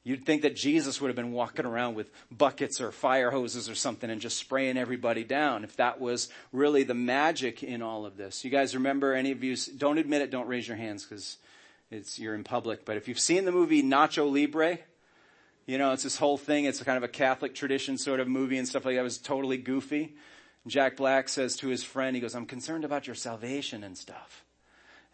[0.08, 3.74] You'd think that Jesus would have been walking around with buckets or fire hoses or
[3.74, 8.16] something and just spraying everybody down if that was really the magic in all of
[8.16, 8.46] this.
[8.46, 11.38] You guys remember any of you, don't admit it, don't raise your hands because
[11.90, 14.78] it's, you're in public, but if you've seen the movie Nacho Libre,
[15.66, 18.60] you know, it's this whole thing, it's kind of a Catholic tradition sort of movie
[18.60, 19.02] and stuff like that.
[19.02, 20.16] It was totally goofy.
[20.68, 24.46] Jack Black says to his friend, he goes, I'm concerned about your salvation and stuff.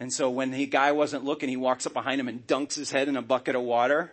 [0.02, 2.92] And so when the guy wasn't looking, he walks up behind him and dunks his
[2.92, 4.12] head in a bucket of water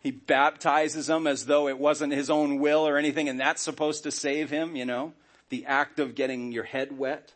[0.00, 4.02] he baptizes them as though it wasn't his own will or anything and that's supposed
[4.04, 5.12] to save him, you know,
[5.48, 7.32] the act of getting your head wet.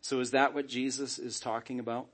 [0.00, 2.06] So is that what Jesus is talking about?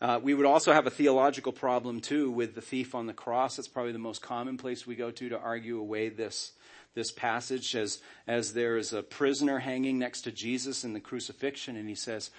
[0.00, 3.56] Uh, we would also have a theological problem too with the thief on the cross.
[3.56, 6.52] That's probably the most common place we go to to argue away this
[6.94, 11.76] this passage as as there is a prisoner hanging next to Jesus in the crucifixion,
[11.76, 12.30] and he says,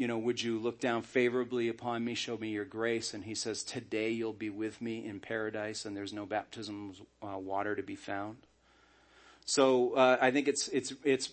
[0.00, 3.12] you know, would you look down favorably upon me, show me your grace?
[3.12, 7.36] And he says, today you'll be with me in paradise and there's no baptism uh,
[7.36, 8.38] water to be found.
[9.44, 11.30] So uh, I think it's it's it's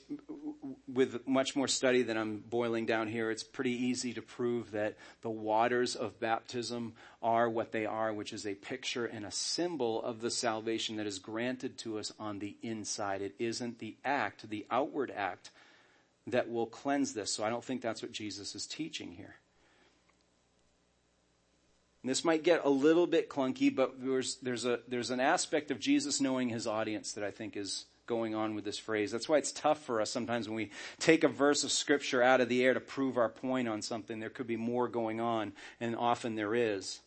[0.91, 3.31] with much more study than I'm boiling down here.
[3.31, 8.33] It's pretty easy to prove that the waters of baptism are what they are, which
[8.33, 12.39] is a picture and a symbol of the salvation that is granted to us on
[12.39, 13.21] the inside.
[13.21, 15.51] It isn't the act, the outward act
[16.27, 17.31] that will cleanse this.
[17.31, 19.35] So I don't think that's what Jesus is teaching here.
[22.03, 25.71] And this might get a little bit clunky, but there's, there's, a, there's an aspect
[25.71, 29.11] of Jesus knowing his audience that I think is going on with this phrase.
[29.11, 32.39] That's why it's tough for us sometimes when we take a verse of scripture out
[32.39, 34.19] of the air to prove our point on something.
[34.19, 37.01] There could be more going on, and often there is.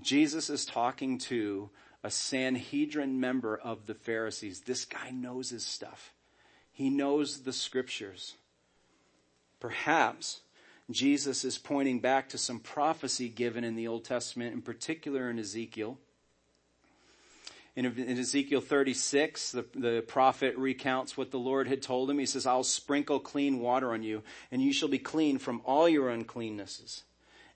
[0.00, 1.70] Jesus is talking to
[2.04, 4.60] a Sanhedrin member of the Pharisees.
[4.60, 6.12] This guy knows his stuff.
[6.72, 8.34] He knows the scriptures.
[9.64, 10.40] Perhaps
[10.90, 15.38] Jesus is pointing back to some prophecy given in the Old Testament, in particular in
[15.38, 15.96] Ezekiel.
[17.74, 22.18] In, Ezekiel 36, the, the prophet recounts what the Lord had told him.
[22.18, 24.22] He says, I'll sprinkle clean water on you,
[24.52, 27.04] and you shall be clean from all your uncleannesses.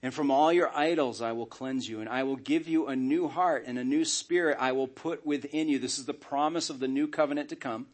[0.01, 2.95] And from all your idols I will cleanse you, and I will give you a
[2.95, 5.77] new heart and a new spirit I will put within you.
[5.77, 7.85] This is the promise of the new covenant to come.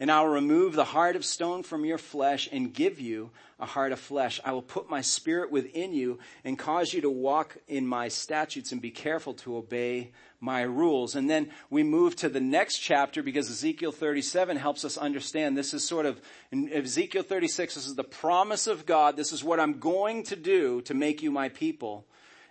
[0.00, 3.30] And I will remove the heart of stone from your flesh and give you
[3.60, 4.40] a heart of flesh.
[4.42, 8.72] I will put my spirit within you and cause you to walk in my statutes
[8.72, 11.14] and be careful to obey my rules.
[11.14, 15.74] And then we move to the next chapter because Ezekiel 37 helps us understand this
[15.74, 16.18] is sort of,
[16.50, 19.18] Ezekiel 36, this is the promise of God.
[19.18, 22.06] This is what I'm going to do to make you my people.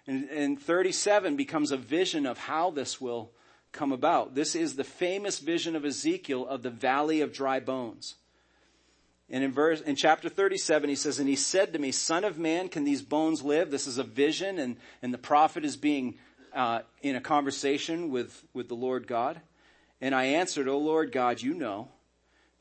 [0.05, 3.31] And, and 37 becomes a vision of how this will
[3.71, 4.35] come about.
[4.35, 8.15] This is the famous vision of Ezekiel of the valley of dry bones.
[9.29, 12.39] And in verse, in chapter 37, he says, and he said to me, son of
[12.39, 13.69] man, can these bones live?
[13.69, 16.15] This is a vision and, and the prophet is being,
[16.53, 19.39] uh, in a conversation with, with the Lord God.
[20.01, 21.89] And I answered, O Lord God, you know.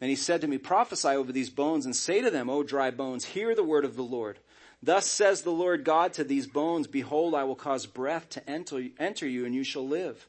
[0.00, 2.90] And he said to me, prophesy over these bones and say to them, O dry
[2.90, 4.38] bones, hear the word of the Lord.
[4.82, 8.84] Thus says the Lord God to these bones, behold, I will cause breath to enter,
[8.98, 10.28] enter you and you shall live.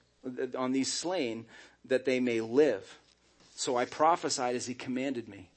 [0.57, 1.45] on these slain
[1.85, 2.99] that they may live.
[3.55, 5.49] So I prophesied as he commanded me.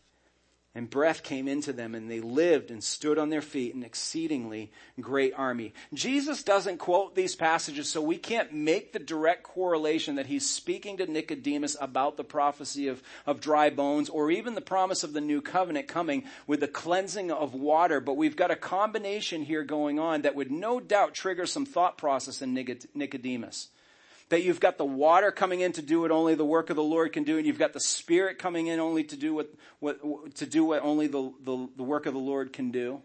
[0.76, 4.72] And breath came into them and they lived and stood on their feet an exceedingly
[5.00, 5.72] great army.
[5.92, 10.96] Jesus doesn't quote these passages so we can't make the direct correlation that he's speaking
[10.96, 15.20] to Nicodemus about the prophecy of, of dry bones or even the promise of the
[15.20, 18.00] new covenant coming with the cleansing of water.
[18.00, 21.96] But we've got a combination here going on that would no doubt trigger some thought
[21.96, 23.68] process in Nicodemus.
[24.30, 26.82] That you've got the water coming in to do what only the work of the
[26.82, 30.34] Lord can do, and you've got the Spirit coming in only to do what, what
[30.36, 33.02] to do what only the, the, the work of the Lord can do.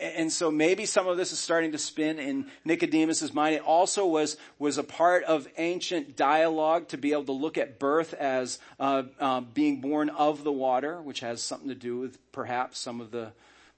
[0.00, 3.56] And so maybe some of this is starting to spin in Nicodemus's mind.
[3.56, 7.78] It also was, was a part of ancient dialogue to be able to look at
[7.78, 12.18] birth as uh, uh, being born of the water, which has something to do with
[12.32, 13.32] perhaps some of the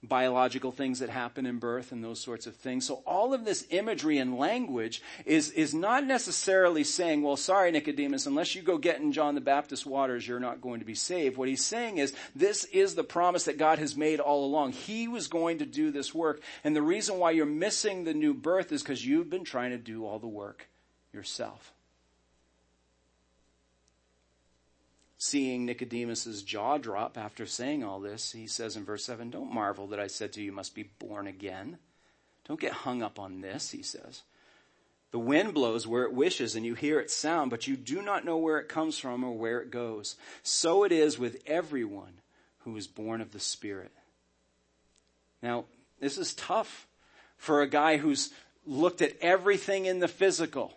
[0.09, 2.87] biological things that happen in birth and those sorts of things.
[2.87, 8.27] So all of this imagery and language is, is not necessarily saying, well, sorry, Nicodemus,
[8.27, 11.37] unless you go get in John the Baptist waters, you're not going to be saved.
[11.37, 14.73] What he's saying is, this is the promise that God has made all along.
[14.73, 16.41] He was going to do this work.
[16.63, 19.79] And the reason why you're missing the new birth is because you've been trying to
[19.79, 20.69] do all the work
[21.13, 21.74] yourself.
[25.25, 29.87] Seeing Nicodemus's jaw drop after saying all this, he says in verse 7, Don't marvel
[29.87, 31.79] that I said to you, you must be born again.
[32.47, 34.23] Don't get hung up on this, he says.
[35.13, 38.27] The wind blows where it wishes and you hear its sound, but you do not
[38.27, 40.17] know where it comes from or where it goes.
[40.43, 42.21] So it is with everyone
[42.59, 43.93] who is born of the Spirit.
[45.43, 45.65] Now,
[46.01, 46.87] this is tough
[47.39, 48.31] for a guy who's
[48.67, 50.75] looked at everything in the physical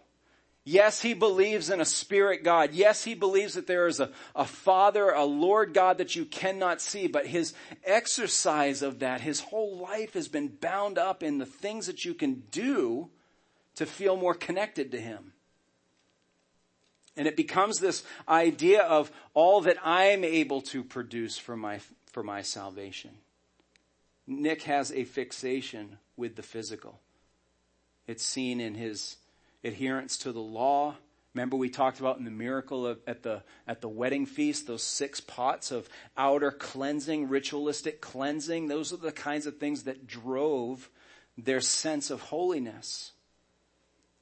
[0.70, 2.74] Yes, he believes in a spirit God.
[2.74, 6.82] Yes, he believes that there is a, a Father, a Lord God that you cannot
[6.82, 7.54] see, but his
[7.86, 12.14] exercise of that, his whole life has been bound up in the things that you
[12.14, 13.08] can do
[13.76, 15.32] to feel more connected to him.
[17.16, 21.80] And it becomes this idea of all that I'm able to produce for my,
[22.12, 23.12] for my salvation.
[24.28, 27.00] Nick has a fixation with the physical.
[28.06, 29.16] It's seen in his
[29.68, 30.96] adherence to the law.
[31.34, 34.82] Remember we talked about in the miracle of, at the, at the wedding feast, those
[34.82, 35.88] six pots of
[36.18, 38.68] outer cleansing, ritualistic cleansing.
[38.68, 40.90] Those are the kinds of things that drove
[41.38, 43.12] their sense of holiness.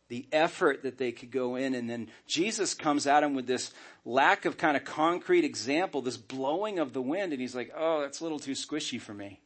[0.09, 3.71] The effort that they could go in and then Jesus comes at them with this
[4.03, 8.01] lack of kind of concrete example, this blowing of the wind and he's like, oh,
[8.01, 9.39] that's a little too squishy for me.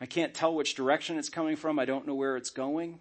[0.00, 1.78] I can't tell which direction it's coming from.
[1.78, 2.98] I don't know where it's going.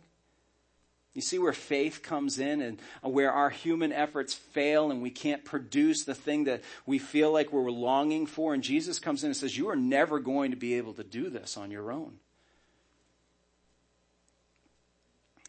[1.18, 5.44] You see where faith comes in and where our human efforts fail and we can't
[5.44, 8.54] produce the thing that we feel like we're longing for.
[8.54, 11.32] And Jesus comes in and says, you are never going to be able to do
[11.32, 12.20] this on your own.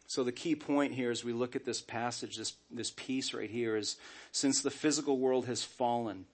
[0.07, 3.47] So the key point here as we look at this passage, this, this piece right
[3.47, 3.97] here is
[4.31, 6.25] since the physical world has fallen,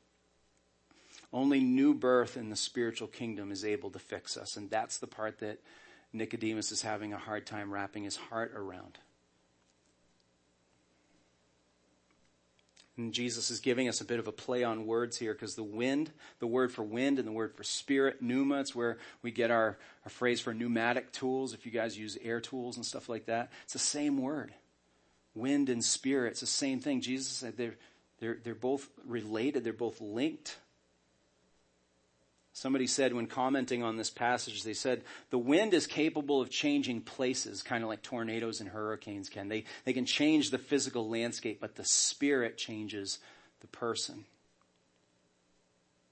[1.33, 4.55] only new birth in the spiritual kingdom is able to fix us.
[4.55, 5.59] And that's the part that
[6.13, 8.97] Nicodemus is having a hard time wrapping his heart around.
[12.97, 15.63] And Jesus is giving us a bit of a play on words here because the
[15.63, 19.51] wind, the word for wind and the word for spirit, pneuma, it's where we get
[19.51, 21.53] our, our phrase for pneumatic tools.
[21.53, 24.53] If you guys use air tools and stuff like that, it's the same word.
[25.33, 27.01] Wind and spirit, it's the same thing.
[27.01, 27.75] Jesus said they're,
[28.19, 29.65] they're, they're both related.
[29.65, 30.57] They're both linked.
[32.55, 37.01] Somebody said when commenting on this passage, they said, the wind is capable of changing
[37.01, 39.49] places, kind of like tornadoes and hurricanes can.
[39.49, 43.19] They, they can change the physical landscape, but the spirit changes
[43.59, 44.23] the person.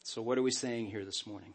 [0.04, 1.54] So what are we saying here this morning?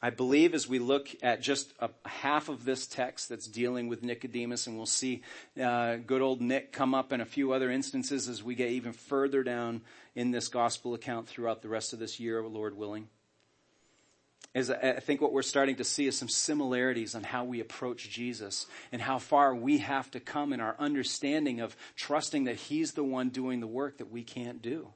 [0.00, 4.04] I believe as we look at just a half of this text that's dealing with
[4.04, 5.22] Nicodemus, and we'll see
[5.60, 8.92] uh, good old Nick come up in a few other instances as we get even
[8.92, 9.80] further down
[10.14, 13.08] in this gospel account throughout the rest of this year, Lord willing.
[14.54, 18.08] Is I think what we're starting to see is some similarities on how we approach
[18.08, 22.92] Jesus and how far we have to come in our understanding of trusting that He's
[22.92, 24.88] the one doing the work that we can't do.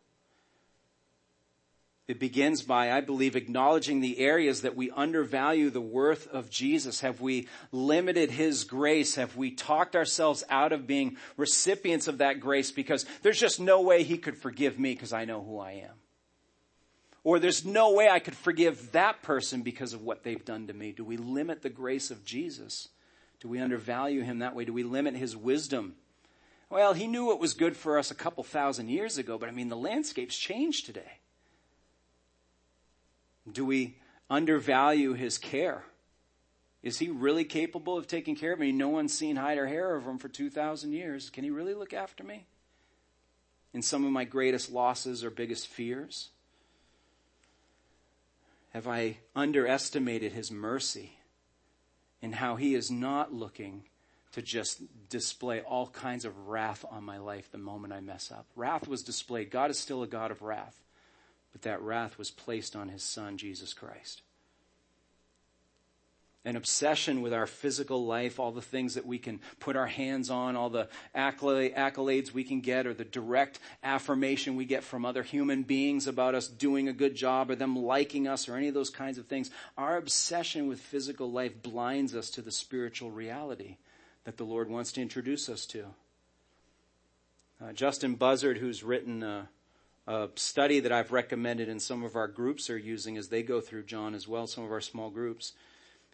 [2.11, 7.03] It begins by, I believe, acknowledging the areas that we undervalue the worth of Jesus.
[7.03, 9.15] Have we limited His grace?
[9.15, 13.83] Have we talked ourselves out of being recipients of that grace because there's just no
[13.83, 16.00] way He could forgive me because I know who I am?
[17.23, 20.73] Or there's no way I could forgive that person because of what they've done to
[20.73, 20.93] me.
[20.93, 22.89] Do we limit the grace of Jesus?
[23.41, 24.65] Do we undervalue Him that way?
[24.65, 25.95] Do we limit His wisdom?
[26.71, 29.53] Well, He knew what was good for us a couple thousand years ago, but I
[29.53, 31.19] mean, the landscape's changed today.
[33.51, 33.97] Do we
[34.29, 35.85] undervalue his care?
[36.83, 38.73] Is he really capable of taking care of me?
[38.73, 41.29] No one's seen hide or hair of him for 2,000 years.
[41.31, 42.47] Can he really look after me?
[43.75, 46.31] In some of my greatest losses or biggest fears?
[48.71, 51.19] Have I underestimated his mercy
[52.23, 53.85] and how he is not looking
[54.33, 58.47] to just display all kinds of wrath on my life the moment I mess up?
[58.55, 59.51] Wrath was displayed.
[59.51, 60.81] God is still a God of wrath
[61.53, 64.23] but that wrath was placed on his son, Jesus Christ.
[66.43, 70.31] An obsession with our physical life, all the things that we can put our hands
[70.31, 75.23] on, all the accolades we can get, or the direct affirmation we get from other
[75.23, 78.75] human beings about us doing a good job, or them liking us, or any of
[78.75, 79.51] those kinds of things.
[79.77, 83.77] Our obsession with physical life blinds us to the spiritual reality
[84.25, 85.85] that the Lord wants to introduce us to.
[87.63, 89.45] Uh, Justin Buzzard, who's written uh,
[90.07, 93.61] a study that I've recommended and some of our groups are using as they go
[93.61, 95.53] through John as well, some of our small groups.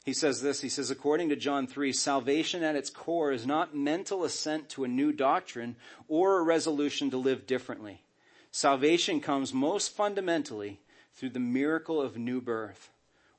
[0.07, 3.75] He says this, he says, according to John 3, salvation at its core is not
[3.75, 5.75] mental assent to a new doctrine
[6.07, 8.03] or a resolution to live differently.
[8.53, 10.79] Salvation comes most fundamentally
[11.17, 12.91] through the miracle of new birth,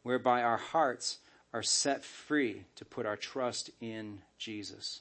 [0.04, 1.20] whereby our hearts
[1.54, 5.00] are set free to put our trust in Jesus.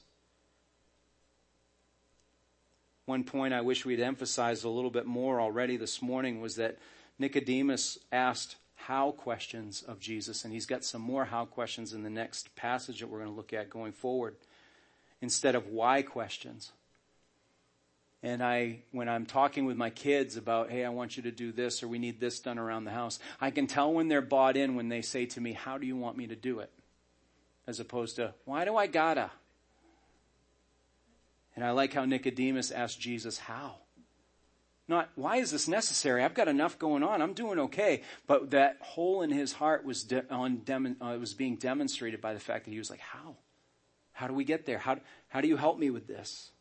[3.05, 6.77] One point I wish we'd emphasized a little bit more already this morning was that
[7.19, 12.09] Nicodemus asked how questions of Jesus, and he's got some more how questions in the
[12.09, 14.35] next passage that we're going to look at going forward,
[15.19, 16.71] instead of why questions.
[18.23, 21.51] And I, when I'm talking with my kids about, hey, I want you to do
[21.51, 24.55] this or we need this done around the house, I can tell when they're bought
[24.55, 26.71] in when they say to me, how do you want me to do it?
[27.65, 29.31] As opposed to, why do I gotta?
[31.55, 33.77] And I like how Nicodemus asked Jesus, how?
[34.89, 36.23] Not, why is this necessary?
[36.23, 37.21] I've got enough going on.
[37.21, 38.03] I'm doing okay.
[38.25, 42.65] But that hole in his heart was, de- uh, was being demonstrated by the fact
[42.65, 43.35] that he was like, how?
[44.13, 44.77] How do we get there?
[44.77, 46.51] How, how do you help me with this?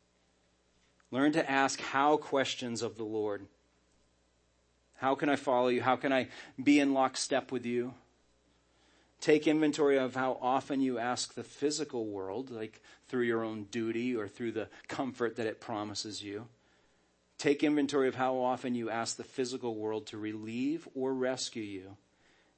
[1.12, 3.46] Learn to ask how questions of the Lord.
[4.96, 5.82] How can I follow you?
[5.82, 6.28] How can I
[6.62, 7.94] be in lockstep with you?
[9.20, 14.16] Take inventory of how often you ask the physical world, like through your own duty
[14.16, 16.48] or through the comfort that it promises you.
[17.39, 21.97] Take inventory of how often you ask the physical world to relieve or rescue you,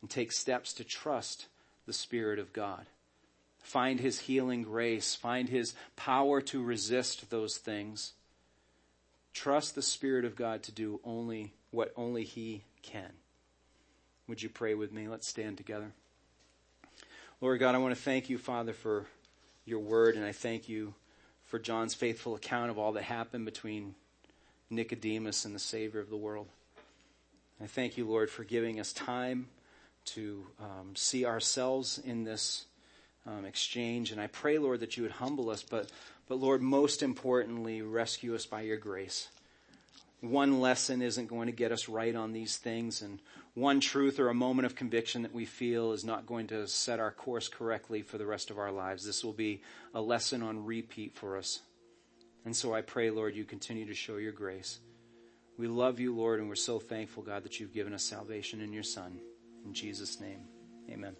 [0.01, 1.47] and take steps to trust
[1.87, 2.87] the Spirit of God.
[3.61, 8.13] Find His healing grace, find His power to resist those things.
[9.35, 13.13] Trust the Spirit of God to do only what only He can.
[14.29, 15.09] Would you pray with me?
[15.09, 15.93] Let's stand together.
[17.41, 19.07] Lord God, I want to thank you, Father, for
[19.65, 20.95] your word, and I thank you
[21.47, 23.95] for John's faithful account of all that happened between
[24.71, 26.49] Nicodemus and the Savior of the world.
[27.63, 29.49] I thank you, Lord, for giving us time
[30.07, 32.67] to um, see ourselves in this
[33.27, 34.13] um, exchange.
[34.13, 35.91] And I pray, Lord, that you would humble us, but,
[36.29, 39.29] but Lord, most importantly, rescue us by your grace
[40.21, 43.21] one lesson isn't going to get us right on these things, and
[43.55, 46.99] one truth or a moment of conviction that we feel is not going to set
[46.99, 49.05] our course correctly for the rest of our lives.
[49.05, 49.63] This will be
[49.95, 51.61] a lesson on repeat for us.
[52.45, 54.81] And so I pray, Lord, you continue to show your grace.
[55.59, 58.73] We love you, Lord, and we're so thankful, God, that you've given us salvation in
[58.73, 59.21] your Son.
[59.65, 60.41] In Jesus' name,
[60.89, 61.17] amen.